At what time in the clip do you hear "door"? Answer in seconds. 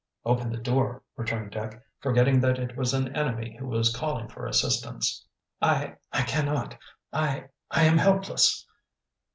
0.57-1.03